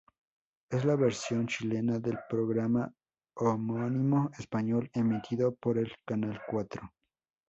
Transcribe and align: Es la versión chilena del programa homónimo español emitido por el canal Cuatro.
Es 0.71 0.83
la 0.83 0.95
versión 0.95 1.45
chilena 1.45 1.99
del 1.99 2.17
programa 2.27 2.91
homónimo 3.37 4.31
español 4.39 4.89
emitido 4.95 5.53
por 5.53 5.77
el 5.77 5.91
canal 6.03 6.41
Cuatro. 6.47 6.91